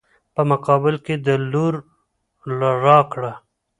په 0.33 0.41
مقابل 0.51 0.95
کې 1.05 1.15
د 1.25 1.27
لور 1.51 1.73
راکړه. 2.85 3.33